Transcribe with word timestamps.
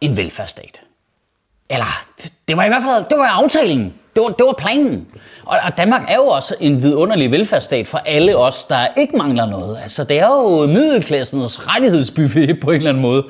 en 0.00 0.16
velfærdsstat. 0.16 0.80
Eller, 1.70 2.04
det, 2.22 2.32
det 2.48 2.56
var 2.56 2.64
i 2.64 2.68
hvert 2.68 2.82
fald 2.82 3.04
det 3.10 3.18
var 3.18 3.26
aftalen. 3.26 3.94
Det 4.14 4.22
var, 4.22 4.28
det 4.28 4.46
var 4.46 4.54
planen. 4.58 5.06
Og, 5.44 5.58
og 5.62 5.76
Danmark 5.76 6.02
er 6.08 6.14
jo 6.14 6.26
også 6.26 6.54
en 6.60 6.82
vidunderlig 6.82 7.30
velfærdsstat 7.30 7.88
for 7.88 7.98
alle 7.98 8.36
os, 8.36 8.64
der 8.64 8.86
ikke 8.96 9.16
mangler 9.16 9.46
noget. 9.46 9.78
Altså, 9.82 10.04
det 10.04 10.18
er 10.18 10.26
jo 10.26 10.66
middelklassens 10.66 11.66
rettighedsbuffet 11.68 12.58
på 12.62 12.70
en 12.70 12.76
eller 12.76 12.90
anden 12.90 13.02
måde. 13.02 13.24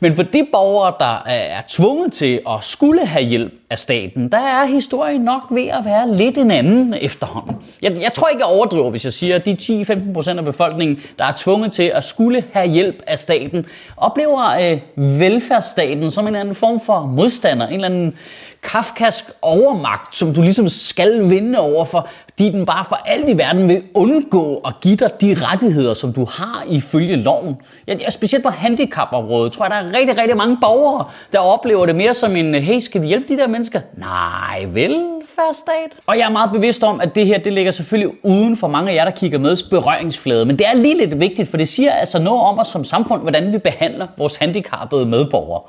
Men 0.00 0.16
for 0.16 0.22
de 0.22 0.46
borgere, 0.52 0.94
der 1.00 1.22
er 1.26 1.62
tvunget 1.68 2.12
til 2.12 2.40
at 2.48 2.64
skulle 2.64 3.06
have 3.06 3.24
hjælp 3.24 3.52
af 3.70 3.78
staten, 3.78 4.32
der 4.32 4.38
er 4.38 4.64
historien 4.64 5.20
nok 5.20 5.42
ved 5.50 5.68
at 5.68 5.84
være 5.84 6.16
lidt 6.16 6.38
en 6.38 6.50
anden 6.50 6.94
efterhånden. 7.00 7.56
Jeg, 7.82 7.96
jeg 8.00 8.12
tror 8.12 8.28
ikke, 8.28 8.40
jeg 8.40 8.46
overdriver, 8.46 8.90
hvis 8.90 9.04
jeg 9.04 9.12
siger, 9.12 9.36
at 9.36 9.46
de 9.46 9.56
10-15 9.60 10.12
procent 10.12 10.38
af 10.38 10.44
befolkningen, 10.44 11.00
der 11.18 11.24
er 11.24 11.32
tvunget 11.36 11.72
til 11.72 11.92
at 11.94 12.04
skulle 12.04 12.44
have 12.52 12.68
hjælp 12.68 13.02
af 13.06 13.18
staten, 13.18 13.66
oplever 13.96 14.50
øh, 14.50 14.78
velfærdsstaten 15.20 16.10
som 16.10 16.24
en 16.24 16.28
eller 16.28 16.40
anden 16.40 16.54
form 16.54 16.80
for 16.80 17.00
modstander, 17.00 17.66
en 17.66 17.74
eller 17.74 17.88
anden 17.88 18.14
kafkask 18.62 19.24
overmagt, 19.42 20.16
som 20.16 20.34
du 20.34 20.42
ligesom 20.42 20.68
skal 20.68 21.30
vinde 21.30 21.58
over 21.58 21.84
for, 21.84 22.08
fordi 22.28 22.50
den 22.50 22.66
bare 22.66 22.84
for 22.84 22.96
alt 23.06 23.28
i 23.28 23.38
verden 23.38 23.68
vil 23.68 23.82
undgå 23.94 24.56
at 24.56 24.74
give 24.80 24.96
dig 24.96 25.10
de 25.20 25.36
rettigheder, 25.40 25.94
som 25.94 26.12
du 26.12 26.24
har 26.24 26.64
ifølge 26.68 27.16
loven. 27.16 27.56
Ja, 27.88 28.10
specielt 28.10 28.44
på 28.44 28.50
handicapområdet 28.50 29.52
tror 29.52 29.64
jeg, 29.64 29.70
der 29.70 29.76
er 29.76 29.98
rigtig, 29.98 30.18
rigtig 30.18 30.36
mange 30.36 30.58
borgere, 30.60 31.04
der 31.32 31.38
oplever 31.38 31.86
det 31.86 31.96
mere 31.96 32.14
som 32.14 32.36
en, 32.36 32.54
øh, 32.54 32.60
hey, 32.62 32.78
skal 32.78 33.02
vi 33.02 33.06
hjælpe 33.06 33.28
de 33.28 33.36
der 33.36 33.46
mennesker? 33.46 33.59
Nej, 33.96 34.64
velfærdsstat. 34.68 35.90
Og 36.06 36.18
jeg 36.18 36.24
er 36.24 36.30
meget 36.30 36.50
bevidst 36.52 36.82
om, 36.82 37.00
at 37.00 37.14
det 37.14 37.26
her, 37.26 37.38
det 37.38 37.52
ligger 37.52 37.72
selvfølgelig 37.72 38.24
uden 38.24 38.56
for 38.56 38.68
mange 38.68 38.90
af 38.90 38.94
jer, 38.94 39.04
der 39.04 39.10
kigger 39.10 39.38
med 39.38 39.56
berøringsflade. 39.70 40.44
Men 40.44 40.58
det 40.58 40.66
er 40.66 40.74
lige 40.74 40.98
lidt 40.98 41.20
vigtigt, 41.20 41.48
for 41.48 41.56
det 41.56 41.68
siger 41.68 41.92
altså 41.92 42.18
noget 42.18 42.42
om 42.42 42.58
os 42.58 42.68
som 42.68 42.84
samfund, 42.84 43.22
hvordan 43.22 43.52
vi 43.52 43.58
behandler 43.58 44.06
vores 44.18 44.36
handicappede 44.36 45.06
medborgere. 45.06 45.62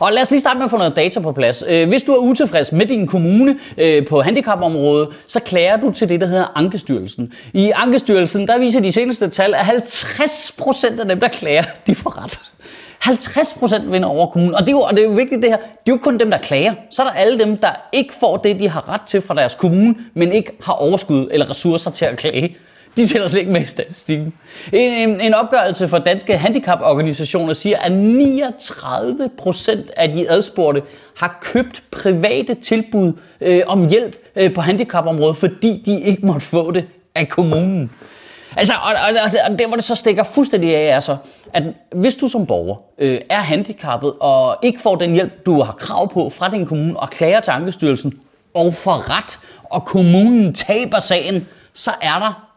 Og 0.00 0.12
lad 0.12 0.22
os 0.22 0.30
lige 0.30 0.40
starte 0.40 0.58
med 0.58 0.64
at 0.64 0.70
få 0.70 0.76
noget 0.76 0.96
data 0.96 1.20
på 1.20 1.32
plads. 1.32 1.64
Øh, 1.68 1.88
hvis 1.88 2.02
du 2.02 2.12
er 2.12 2.18
utilfreds 2.18 2.72
med 2.72 2.86
din 2.86 3.06
kommune 3.06 3.58
øh, 3.78 4.06
på 4.06 4.22
handicapområdet, 4.22 5.08
så 5.26 5.40
klager 5.40 5.76
du 5.76 5.90
til 5.90 6.08
det, 6.08 6.20
der 6.20 6.26
hedder 6.26 6.52
Ankestyrelsen. 6.54 7.32
I 7.52 7.72
Ankestyrelsen, 7.74 8.48
der 8.48 8.58
viser 8.58 8.80
de 8.80 8.92
seneste 8.92 9.28
tal, 9.28 9.54
at 9.54 9.60
50% 9.60 11.00
af 11.00 11.08
dem, 11.08 11.20
der 11.20 11.28
klager, 11.28 11.64
de 11.86 11.94
får 11.94 12.24
ret. 12.24 12.40
50% 13.04 13.90
vinder 13.90 14.08
over 14.08 14.26
kommunen. 14.26 14.54
Og 14.54 14.60
det, 14.60 14.68
er 14.68 14.72
jo, 14.72 14.80
og 14.80 14.96
det 14.96 15.04
er 15.04 15.08
jo 15.08 15.14
vigtigt 15.14 15.42
det 15.42 15.50
her, 15.50 15.56
det 15.56 15.92
er 15.92 15.96
jo 15.96 15.96
kun 15.96 16.18
dem, 16.18 16.30
der 16.30 16.38
klager. 16.38 16.74
Så 16.90 17.02
er 17.02 17.06
der 17.06 17.12
alle 17.12 17.38
dem, 17.38 17.56
der 17.56 17.70
ikke 17.92 18.14
får 18.20 18.36
det, 18.36 18.60
de 18.60 18.68
har 18.68 18.88
ret 18.88 19.00
til 19.06 19.20
fra 19.20 19.34
deres 19.34 19.54
kommune, 19.54 19.94
men 20.14 20.32
ikke 20.32 20.52
har 20.62 20.72
overskud 20.72 21.28
eller 21.30 21.50
ressourcer 21.50 21.90
til 21.90 22.04
at 22.04 22.18
klage. 22.18 22.56
De 22.96 23.06
tæller 23.06 23.28
slet 23.28 23.40
ikke 23.40 23.52
med 23.52 23.60
i 23.60 23.64
statistikken. 23.64 24.32
En, 24.72 24.92
en, 24.92 25.20
en 25.20 25.34
opgørelse 25.34 25.88
fra 25.88 25.98
danske 25.98 26.36
handicaporganisationer 26.36 27.52
siger, 27.52 27.78
at 27.78 27.92
39 27.92 29.30
procent 29.38 29.90
af 29.96 30.12
de 30.12 30.30
adspurgte 30.30 30.82
har 31.16 31.38
købt 31.42 31.82
private 31.90 32.54
tilbud 32.54 33.12
øh, 33.40 33.62
om 33.66 33.88
hjælp 33.88 34.16
øh, 34.36 34.54
på 34.54 34.60
handicapområdet, 34.60 35.36
fordi 35.36 35.82
de 35.86 36.00
ikke 36.00 36.26
måtte 36.26 36.40
få 36.40 36.70
det 36.70 36.84
af 37.14 37.28
kommunen. 37.28 37.90
Altså, 38.56 38.74
og, 38.74 38.92
og, 38.92 39.30
og 39.44 39.58
der 39.58 39.66
hvor 39.66 39.76
det 39.76 39.84
så 39.84 39.94
stikker 39.94 40.22
fuldstændig 40.22 40.76
af, 40.76 40.96
er 40.96 41.00
så, 41.00 41.16
at 41.52 41.62
hvis 41.94 42.16
du 42.16 42.28
som 42.28 42.46
borger 42.46 42.76
øh, 42.98 43.20
er 43.30 43.40
handicappet 43.40 44.12
og 44.20 44.56
ikke 44.62 44.80
får 44.80 44.96
den 44.96 45.12
hjælp, 45.12 45.46
du 45.46 45.62
har 45.62 45.72
krav 45.72 46.12
på 46.12 46.30
fra 46.30 46.50
din 46.50 46.66
kommune, 46.66 47.00
og 47.00 47.10
klager 47.10 47.40
til 47.40 47.50
Ankestyrelsen, 47.50 48.20
og 48.54 48.74
får 48.74 49.10
ret, 49.10 49.38
og 49.64 49.84
kommunen 49.84 50.54
taber 50.54 50.98
sagen, 50.98 51.46
så 51.74 51.90
er 52.00 52.18
der 52.18 52.49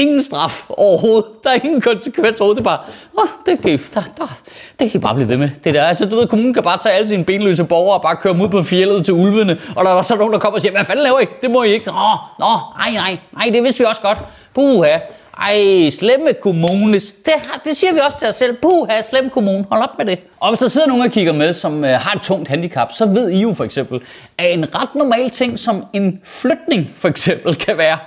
ingen 0.00 0.22
straf 0.22 0.64
overhovedet. 0.68 1.24
Der 1.44 1.50
er 1.50 1.54
ingen 1.64 1.80
konsekvens 1.80 2.40
overhovedet. 2.40 2.64
Det 2.64 2.70
er 2.70 2.76
bare, 2.76 2.80
åh, 3.18 3.28
det 3.46 3.62
kan, 3.62 3.70
I- 3.70 3.76
der, 3.76 4.02
der, 4.18 4.38
det 4.80 4.90
kan 4.90 5.00
I 5.00 5.02
bare 5.02 5.14
blive 5.14 5.28
ved 5.28 5.36
med. 5.36 5.50
Det 5.64 5.74
der. 5.74 5.84
Altså, 5.84 6.06
du 6.08 6.16
ved, 6.16 6.26
kommunen 6.26 6.54
kan 6.54 6.62
bare 6.62 6.78
tage 6.78 6.94
alle 6.94 7.08
sine 7.08 7.24
benløse 7.24 7.64
borgere 7.64 7.94
og 7.96 8.02
bare 8.02 8.16
køre 8.16 8.32
dem 8.32 8.40
ud 8.42 8.48
på 8.48 8.62
fjellet 8.62 9.04
til 9.04 9.14
ulvene. 9.14 9.58
Og 9.76 9.84
der 9.84 9.90
er 9.90 10.02
så 10.02 10.16
nogen, 10.16 10.32
der 10.32 10.38
kommer 10.38 10.54
og 10.56 10.60
siger, 10.62 10.72
hvad 10.72 10.84
fanden 10.84 11.02
laver 11.02 11.20
I? 11.20 11.24
Det 11.42 11.50
må 11.50 11.62
I 11.62 11.72
ikke. 11.72 11.86
Nå, 11.86 11.92
nå, 12.38 12.46
nej, 12.78 12.90
nej, 12.92 13.18
nej, 13.32 13.50
det 13.52 13.62
vidste 13.62 13.78
vi 13.78 13.84
også 13.84 14.00
godt. 14.00 14.18
Puha. 14.54 14.98
Ej, 15.40 15.90
slemme 15.90 16.32
kommune. 16.42 16.94
Det, 16.94 17.32
har- 17.36 17.60
det 17.64 17.76
siger 17.76 17.92
vi 17.92 17.98
også 18.06 18.18
til 18.18 18.28
os 18.28 18.34
selv. 18.34 18.56
Puha, 18.62 19.02
slem 19.02 19.30
kommune. 19.30 19.64
Hold 19.70 19.82
op 19.82 19.98
med 19.98 20.06
det. 20.06 20.18
Og 20.40 20.48
hvis 20.48 20.58
der 20.58 20.68
sidder 20.68 20.86
nogen 20.86 21.02
og 21.04 21.10
kigger 21.10 21.32
med, 21.32 21.52
som 21.52 21.84
øh, 21.84 21.90
har 21.90 22.12
et 22.16 22.22
tungt 22.22 22.48
handicap, 22.48 22.92
så 22.92 23.06
ved 23.06 23.30
I 23.30 23.40
jo 23.40 23.52
for 23.52 23.64
eksempel, 23.64 24.00
at 24.38 24.52
en 24.52 24.74
ret 24.74 24.94
normal 24.94 25.30
ting 25.30 25.58
som 25.58 25.84
en 25.92 26.20
flytning 26.24 26.90
for 26.96 27.08
eksempel 27.08 27.54
kan 27.54 27.78
være 27.78 27.98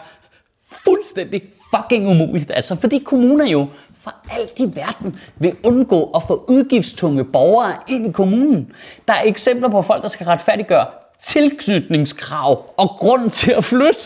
fuldstændig 0.86 1.44
fucking 1.76 2.10
umuligt. 2.10 2.52
Altså, 2.52 2.76
fordi 2.76 2.98
kommuner 2.98 3.46
jo 3.46 3.68
for 4.02 4.14
alt 4.32 4.60
i 4.60 4.76
verden 4.76 5.20
vil 5.36 5.56
undgå 5.64 6.12
at 6.16 6.24
få 6.28 6.46
udgiftstunge 6.48 7.26
borgere 7.26 7.76
ind 7.88 8.08
i 8.08 8.12
kommunen. 8.12 8.72
Der 9.08 9.14
er 9.14 9.24
eksempler 9.24 9.70
på 9.70 9.82
folk, 9.82 10.02
der 10.02 10.08
skal 10.08 10.26
retfærdiggøre 10.26 10.86
tilknytningskrav 11.22 12.74
og 12.78 12.90
grund 12.90 13.30
til 13.30 13.52
at 13.52 13.64
flytte. 13.64 14.00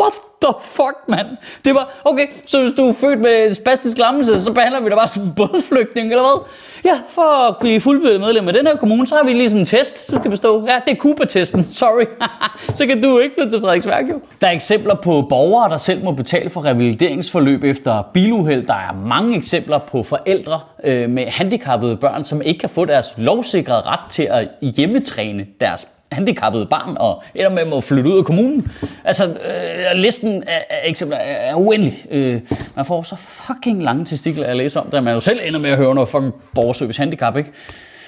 What 0.00 0.12
the 0.42 0.52
fuck, 0.62 0.96
mand? 1.08 1.26
Det 1.64 1.74
var, 1.74 2.00
okay, 2.04 2.26
så 2.46 2.62
hvis 2.62 2.72
du 2.72 2.88
er 2.88 2.92
født 2.92 3.20
med 3.20 3.54
spastisk 3.54 3.98
lammelse, 3.98 4.40
så 4.40 4.52
behandler 4.52 4.80
vi 4.80 4.88
dig 4.88 4.96
bare 4.96 5.08
som 5.08 5.34
bådflygtning, 5.36 6.10
eller 6.10 6.22
hvad? 6.22 6.48
Ja, 6.84 6.98
for 7.08 7.48
at 7.48 7.56
blive 7.60 7.80
fuldbyrdet 7.80 8.20
medlem 8.20 8.48
af 8.48 8.54
den 8.54 8.66
her 8.66 8.76
kommune, 8.76 9.06
så 9.06 9.14
har 9.14 9.24
vi 9.24 9.32
lige 9.32 9.48
sådan 9.48 9.60
en 9.60 9.66
test, 9.66 10.10
du 10.10 10.16
skal 10.16 10.30
bestå. 10.30 10.66
Ja, 10.66 10.80
det 10.86 10.92
er 10.92 10.96
Cooper-testen, 10.96 11.64
sorry. 11.72 12.04
så 12.78 12.86
kan 12.86 13.02
du 13.02 13.18
ikke 13.18 13.34
flytte 13.34 13.50
til 13.50 13.60
Frederiksværk, 13.60 14.04
jo. 14.10 14.20
Der 14.40 14.46
er 14.48 14.52
eksempler 14.52 14.94
på 14.94 15.26
borgere, 15.28 15.68
der 15.68 15.76
selv 15.76 16.04
må 16.04 16.12
betale 16.12 16.50
for 16.50 16.64
revalideringsforløb 16.64 17.64
efter 17.64 18.02
biluheld. 18.14 18.66
Der 18.66 18.74
er 18.74 18.92
mange 19.06 19.36
eksempler 19.36 19.78
på 19.78 20.02
forældre 20.02 20.60
øh, 20.84 21.10
med 21.10 21.26
handicappede 21.26 21.96
børn, 21.96 22.24
som 22.24 22.42
ikke 22.42 22.58
kan 22.58 22.68
få 22.68 22.84
deres 22.84 23.14
lovsikrede 23.16 23.80
ret 23.80 24.10
til 24.10 24.22
at 24.22 24.48
hjemmetræne 24.60 25.46
deres 25.60 25.86
handicappet 26.12 26.68
barn, 26.68 26.96
og 27.00 27.22
ender 27.34 27.50
med 27.64 27.76
at 27.76 27.84
flytte 27.84 28.10
ud 28.10 28.18
af 28.18 28.24
kommunen. 28.24 28.72
Altså, 29.04 29.24
øh, 29.26 29.94
listen 29.94 30.42
af, 30.46 30.66
af 30.70 30.80
eksempler 30.84 31.16
er, 31.18 31.50
er 31.50 31.54
uendelig. 31.54 31.98
Øh, 32.10 32.40
man 32.76 32.84
får 32.84 33.02
så 33.02 33.16
fucking 33.16 33.82
lange 33.82 34.04
testikler 34.04 34.46
at 34.46 34.56
læse 34.56 34.80
om, 34.80 34.90
da 34.90 35.00
man 35.00 35.14
jo 35.14 35.20
selv 35.20 35.40
ender 35.44 35.60
med 35.60 35.70
at 35.70 35.76
høre 35.76 35.94
noget 35.94 36.08
fucking 36.08 36.32
borgerservice 36.54 36.98
handicap, 37.00 37.36
ikke? 37.36 37.50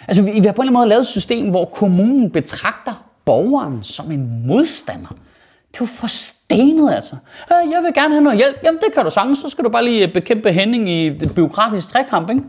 Altså, 0.09 0.23
vi, 0.23 0.31
vi 0.31 0.41
har 0.41 0.41
på 0.41 0.43
en 0.43 0.49
eller 0.49 0.61
anden 0.63 0.73
måde 0.75 0.89
lavet 0.89 1.01
et 1.01 1.07
system, 1.07 1.51
hvor 1.51 1.65
kommunen 1.65 2.31
betragter 2.31 3.05
borgeren 3.25 3.83
som 3.83 4.11
en 4.11 4.43
modstander. 4.47 5.09
Det 5.73 5.77
er 5.77 5.81
jo 5.81 5.87
for 5.87 6.07
stenet, 6.07 6.95
altså. 6.95 7.17
Øh, 7.53 7.71
Jeg 7.73 7.83
vil 7.85 7.95
gerne 7.95 8.15
have 8.15 8.25
noget 8.25 8.39
hjælp. 8.39 8.57
Jamen, 8.65 8.81
det 8.81 8.95
kan 8.95 9.05
du 9.05 9.11
sagtens. 9.11 9.39
Så 9.39 9.49
skal 9.49 9.65
du 9.65 9.69
bare 9.71 9.85
lige 9.85 10.07
øh, 10.07 10.13
bekæmpe 10.13 10.53
Henning 10.53 10.89
i 10.89 11.09
det 11.09 11.35
byråkratiske 11.35 11.93
trækamp, 11.93 12.31
ikke? 12.31 12.43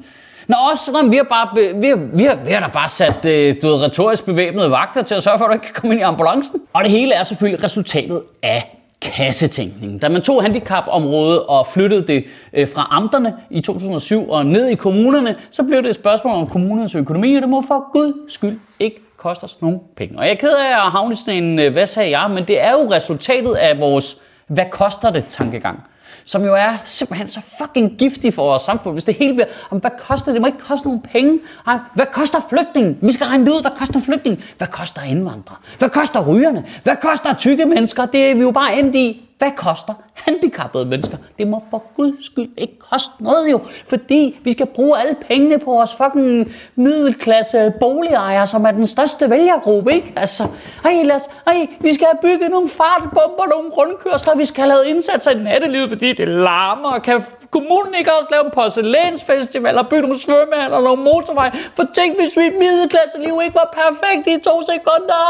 Nå, 0.51 0.57
også, 0.71 0.91
nå, 0.91 1.09
vi 1.09 1.15
har, 1.15 1.23
bare, 1.23 1.49
be- 1.55 1.79
vi 1.81 1.87
har, 1.87 1.95
vi 1.95 2.23
har, 2.23 2.35
vi 2.45 2.51
har 2.51 2.59
da 2.59 2.67
bare 2.67 2.87
sat 2.87 3.25
øh, 3.25 3.55
du 3.61 3.67
ved, 3.67 3.83
retorisk 3.83 4.25
bevæbnede 4.25 4.71
vagter 4.71 5.01
til 5.01 5.15
at 5.15 5.23
sørge 5.23 5.37
for, 5.37 5.45
at 5.45 5.49
du 5.49 5.53
ikke 5.53 5.65
kan 5.65 5.73
komme 5.73 5.93
ind 5.93 6.01
i 6.01 6.03
ambulancen. 6.03 6.61
Og 6.73 6.83
det 6.83 6.91
hele 6.91 7.13
er 7.13 7.23
selvfølgelig 7.23 7.63
resultatet 7.63 8.21
af 8.43 8.77
kassetænkningen. 9.01 9.99
Da 9.99 10.09
man 10.09 10.21
tog 10.21 10.41
handicapområdet 10.41 11.39
og 11.43 11.67
flyttede 11.67 12.07
det 12.07 12.23
øh, 12.53 12.67
fra 12.75 12.87
amterne 12.91 13.33
i 13.49 13.61
2007 13.61 14.29
og 14.29 14.45
ned 14.45 14.67
i 14.67 14.75
kommunerne, 14.75 15.35
så 15.51 15.63
blev 15.63 15.83
det 15.83 15.89
et 15.89 15.95
spørgsmål 15.95 16.33
om 16.33 16.47
kommunernes 16.49 16.95
økonomi, 16.95 17.35
og 17.35 17.41
det 17.41 17.49
må 17.49 17.63
for 17.67 17.91
gud 17.93 18.13
skyld 18.29 18.59
ikke 18.79 19.01
koste 19.17 19.43
os 19.43 19.61
nogen 19.61 19.79
penge. 19.97 20.17
Og 20.19 20.25
jeg 20.25 20.31
er 20.31 20.35
ked 20.37 20.53
af 20.53 20.85
at 20.85 20.91
havne 20.91 21.15
sådan 21.15 21.43
en, 21.43 21.59
øh, 21.59 21.71
hvad 21.71 21.85
sagde 21.85 22.19
jeg, 22.19 22.31
men 22.31 22.43
det 22.43 22.63
er 22.63 22.71
jo 22.71 22.91
resultatet 22.91 23.53
af 23.53 23.79
vores, 23.79 24.17
hvad 24.47 24.65
koster 24.71 25.09
det 25.09 25.25
tankegang 25.29 25.79
som 26.25 26.43
jo 26.43 26.55
er 26.55 26.77
simpelthen 26.83 27.27
så 27.27 27.41
fucking 27.57 27.91
giftig 27.97 28.33
for 28.33 28.43
vores 28.43 28.61
samfund, 28.61 28.95
hvis 28.95 29.03
det 29.03 29.15
hele 29.15 29.33
bliver, 29.33 29.47
om 29.69 29.77
hvad 29.77 29.91
koster 29.99 30.25
det? 30.25 30.33
Det 30.33 30.41
må 30.41 30.47
ikke 30.47 30.59
koste 30.59 30.87
nogen 30.87 31.01
penge. 31.01 31.39
Ej, 31.67 31.79
hvad 31.95 32.05
koster 32.13 32.39
flygtning? 32.49 32.97
Vi 33.01 33.11
skal 33.11 33.25
regne 33.25 33.45
det 33.45 33.51
ud, 33.51 33.61
hvad 33.61 33.71
koster 33.77 33.99
flygtning? 33.99 34.43
Hvad 34.57 34.67
koster 34.67 35.01
indvandrere? 35.01 35.57
Hvad 35.79 35.89
koster 35.89 36.25
rygerne? 36.27 36.65
Hvad 36.83 36.95
koster 37.01 37.33
tykke 37.33 37.65
mennesker? 37.65 38.05
Det 38.05 38.31
er 38.31 38.35
vi 38.35 38.41
jo 38.41 38.51
bare 38.51 38.79
endt 38.79 38.95
i 38.95 39.27
hvad 39.41 39.51
koster 39.55 39.93
handicappede 40.13 40.85
mennesker? 40.85 41.17
Det 41.39 41.47
må 41.47 41.63
for 41.69 41.83
guds 41.95 42.25
skyld 42.25 42.49
ikke 42.57 42.79
koste 42.79 43.11
noget 43.19 43.51
jo, 43.51 43.59
fordi 43.87 44.39
vi 44.43 44.51
skal 44.51 44.65
bruge 44.65 44.99
alle 44.99 45.15
pengene 45.27 45.59
på 45.59 45.71
vores 45.71 45.95
fucking 45.95 46.53
middelklasse 46.75 47.73
boligejere, 47.79 48.47
som 48.47 48.65
er 48.65 48.71
den 48.71 48.87
største 48.87 49.29
vælgergruppe, 49.29 49.93
ikke? 49.93 50.13
Altså, 50.15 50.43
ej, 50.85 51.03
lad 51.03 51.15
os, 51.15 51.29
ej, 51.47 51.67
vi 51.79 51.93
skal 51.93 52.07
have 52.07 52.19
bygget 52.21 52.51
nogle 52.51 52.69
fartbomber, 52.69 53.45
nogle 53.49 53.69
rundkørsler, 53.69 54.35
vi 54.35 54.45
skal 54.45 54.61
have 54.61 54.69
lavet 54.69 54.85
indsatser 54.85 55.31
i 55.31 55.35
nattelivet, 55.35 55.89
fordi 55.89 56.13
det 56.13 56.27
larmer. 56.27 56.99
Kan 56.99 57.23
kommunen 57.51 57.93
ikke 57.99 58.11
også 58.19 58.29
lave 58.31 58.45
en 58.45 58.51
porcelænsfestival 58.51 59.77
og 59.77 59.87
bygge 59.87 60.01
nogle 60.01 60.19
svømmehaller 60.19 60.77
og 60.77 60.83
nogle 60.83 61.03
motorvej? 61.03 61.57
For 61.75 61.85
tænk, 61.95 62.19
hvis 62.19 62.31
mit 62.37 62.53
middelklasseliv 62.59 63.39
ikke 63.43 63.55
var 63.55 63.69
perfekt 63.81 64.27
i 64.27 64.43
to 64.43 64.61
sekunder. 64.61 65.21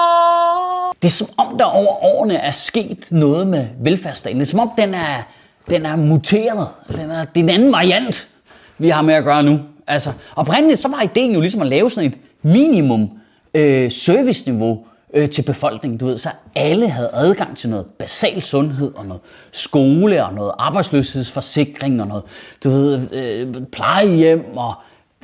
Det 1.02 1.08
er 1.08 1.12
som 1.12 1.28
om, 1.38 1.58
der 1.58 1.66
over 1.66 2.04
årene 2.04 2.36
er 2.36 2.52
sket 2.52 3.08
noget 3.12 3.48
med 3.48 3.68
velfærdsstaten. 4.02 4.40
Det 4.40 4.46
er 4.46 4.50
som 4.50 4.60
om, 4.60 4.72
den 4.78 4.94
er, 4.94 5.24
den 5.70 5.86
er 5.86 5.96
muteret. 5.96 6.68
Den 6.88 7.12
er, 7.12 7.24
det 7.24 7.40
er 7.40 7.44
en 7.44 7.50
anden 7.50 7.72
variant, 7.72 8.28
vi 8.78 8.90
har 8.90 9.02
med 9.02 9.14
at 9.14 9.24
gøre 9.24 9.44
nu. 9.44 9.60
Altså, 9.88 10.12
oprindeligt 10.36 10.80
så 10.80 10.88
var 10.88 11.02
ideen 11.02 11.34
jo 11.34 11.42
ligesom 11.42 11.62
at 11.62 11.68
lave 11.68 11.90
sådan 11.90 12.12
et 12.12 12.18
minimum 12.42 13.10
øh, 13.54 13.92
serviceniveau 13.92 14.86
øh, 15.14 15.30
til 15.30 15.42
befolkningen, 15.42 15.98
du 15.98 16.06
ved, 16.06 16.18
så 16.18 16.30
alle 16.56 16.90
havde 16.90 17.10
adgang 17.14 17.58
til 17.58 17.70
noget 17.70 17.86
basal 17.86 18.42
sundhed 18.42 18.92
og 18.96 19.06
noget 19.06 19.22
skole 19.52 20.26
og 20.26 20.34
noget 20.34 20.52
arbejdsløshedsforsikring 20.58 22.02
og 22.02 22.08
noget, 22.08 22.24
du 22.64 22.70
ved, 22.70 23.12
øh, 23.12 23.56
plejehjem 23.72 24.46
og 24.58 24.74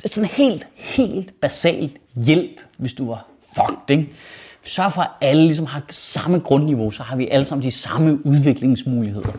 sådan 0.04 0.28
helt, 0.28 0.68
helt 0.74 1.40
basalt 1.40 1.92
hjælp, 2.14 2.60
hvis 2.78 2.92
du 2.92 3.08
var 3.08 3.26
fucked, 3.56 3.90
ikke? 3.90 4.08
Sørg 4.62 4.92
for, 4.92 5.02
at 5.02 5.10
alle 5.20 5.42
ligesom 5.42 5.66
har 5.66 5.82
samme 5.90 6.38
grundniveau, 6.38 6.90
så 6.90 7.02
har 7.02 7.16
vi 7.16 7.28
alle 7.28 7.46
sammen 7.46 7.62
de 7.62 7.70
samme 7.70 8.26
udviklingsmuligheder. 8.26 9.32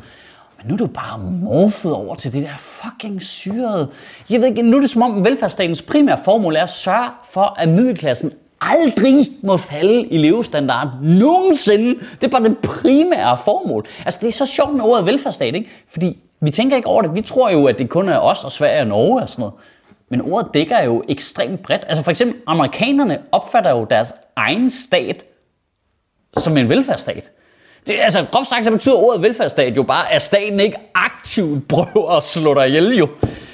Men 0.57 0.67
nu 0.67 0.73
er 0.73 0.77
du 0.77 0.87
bare 0.87 1.19
morfet 1.19 1.93
over 1.93 2.15
til 2.15 2.33
det 2.33 2.43
der 2.43 2.57
fucking 2.57 3.21
syrede. 3.21 3.89
Jeg 4.29 4.41
ved 4.41 4.47
ikke, 4.47 4.61
nu 4.61 4.77
er 4.77 4.81
det 4.81 4.89
som 4.89 5.01
om 5.01 5.25
velfærdsstatens 5.25 5.81
primære 5.81 6.19
formål 6.25 6.55
er 6.55 6.63
at 6.63 6.69
sørge 6.69 7.09
for, 7.31 7.55
at 7.57 7.69
middelklassen 7.69 8.31
aldrig 8.61 9.29
må 9.43 9.57
falde 9.57 10.07
i 10.07 10.17
levestandard 10.17 10.87
nogensinde. 11.01 11.99
Det 12.21 12.23
er 12.23 12.27
bare 12.27 12.43
det 12.43 12.57
primære 12.57 13.37
formål. 13.45 13.85
Altså 14.05 14.19
det 14.21 14.27
er 14.27 14.31
så 14.31 14.45
sjovt 14.45 14.75
med 14.75 14.83
ordet 14.83 15.05
velfærdsstat, 15.05 15.55
ikke? 15.55 15.69
Fordi 15.87 16.17
vi 16.41 16.49
tænker 16.49 16.75
ikke 16.75 16.87
over 16.87 17.01
det. 17.01 17.15
Vi 17.15 17.21
tror 17.21 17.49
jo, 17.49 17.65
at 17.65 17.77
det 17.77 17.89
kun 17.89 18.09
er 18.09 18.17
os 18.17 18.43
og 18.43 18.51
Sverige 18.51 18.81
og 18.81 18.87
Norge 18.87 19.21
og 19.21 19.29
sådan 19.29 19.41
noget. 19.41 19.53
Men 20.09 20.21
ordet 20.21 20.53
dækker 20.53 20.83
jo 20.83 21.03
ekstremt 21.07 21.63
bredt. 21.63 21.83
Altså 21.87 22.03
for 22.03 22.11
eksempel, 22.11 22.41
amerikanerne 22.47 23.19
opfatter 23.31 23.71
jo 23.71 23.85
deres 23.89 24.13
egen 24.35 24.69
stat 24.69 25.25
som 26.37 26.57
en 26.57 26.69
velfærdsstat. 26.69 27.31
Det, 27.87 27.95
altså 27.99 28.25
groft 28.31 28.47
sagt, 28.47 28.65
så 28.65 28.71
betyder 28.71 28.95
ordet 28.95 29.21
velfærdsstat 29.21 29.77
jo 29.77 29.83
bare, 29.83 30.11
at 30.11 30.21
staten 30.21 30.59
ikke 30.59 30.77
aktivt 30.95 31.67
prøver 31.73 32.17
at 32.17 32.23
slå 32.23 32.53
dig 32.53 32.67
ihjel 32.67 32.97
jo. 32.97 33.07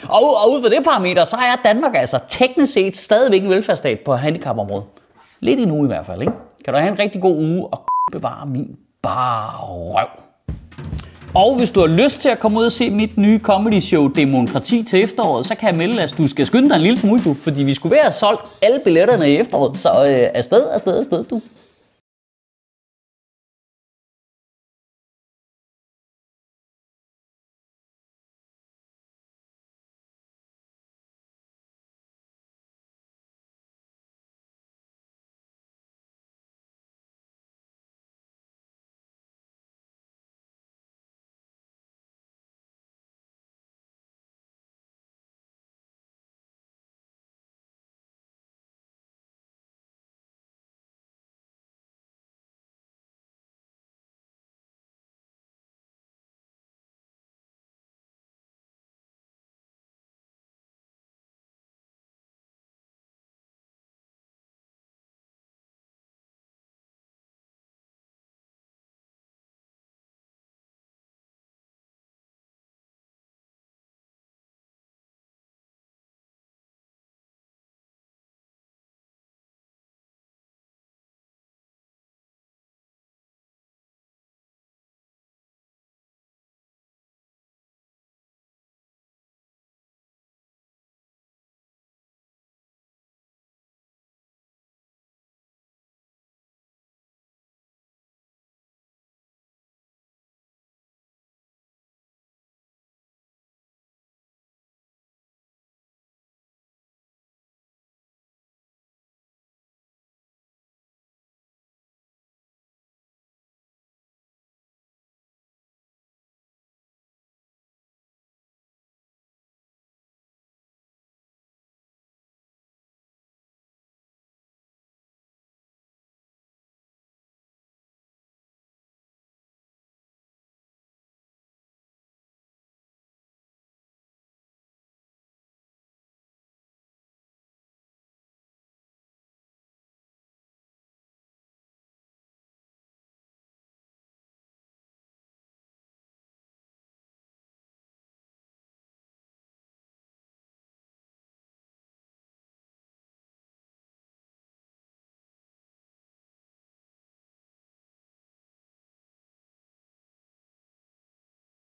Og, 0.10 0.38
og 0.38 0.52
ud 0.52 0.62
fra 0.62 0.70
det 0.70 0.84
parameter, 0.84 1.26
så 1.26 1.36
er 1.36 1.56
Danmark 1.64 1.96
altså 1.96 2.20
teknisk 2.28 2.74
set 2.74 2.98
stadigvæk 2.98 3.44
en 3.44 3.50
velfærdsstat 3.50 4.00
på 4.00 4.16
handicapområdet. 4.16 4.86
Lidt 5.40 5.60
endnu 5.60 5.84
i 5.84 5.88
hvert 5.88 6.06
fald, 6.06 6.22
ikke? 6.22 6.34
Kan 6.66 6.74
du 6.74 6.80
have 6.80 6.92
en 6.92 7.00
rigtig 7.00 7.22
god 7.22 7.36
uge 7.36 7.68
og 7.68 7.86
bevare 8.12 8.46
min 8.46 8.78
bare 9.02 9.58
røv. 9.68 10.25
Og 11.36 11.56
hvis 11.58 11.72
du 11.72 11.80
har 11.80 11.88
lyst 11.88 12.22
til 12.22 12.30
at 12.30 12.40
komme 12.40 12.60
ud 12.60 12.66
og 12.66 12.72
se 12.72 12.90
mit 12.90 13.18
nye 13.18 13.40
comedy 13.40 13.80
show 13.80 14.08
Demokrati 14.08 14.84
til 14.84 15.04
efteråret, 15.04 15.46
så 15.46 15.56
kan 15.56 15.70
jeg 15.70 15.78
melde, 15.78 16.02
at 16.02 16.16
du 16.18 16.28
skal 16.28 16.46
skynde 16.46 16.70
dig 16.70 16.76
en 16.76 16.82
lille 16.82 16.98
smule, 16.98 17.22
du, 17.24 17.34
fordi 17.34 17.64
vi 17.64 17.74
skulle 17.74 17.96
være 17.96 18.12
solgt 18.12 18.42
alle 18.62 18.80
billetterne 18.84 19.32
i 19.32 19.38
efteråret. 19.38 19.80
Så 19.80 19.90
øh, 19.90 20.30
afsted, 20.34 20.70
afsted, 20.72 20.98
afsted, 20.98 21.24
du. 21.24 21.42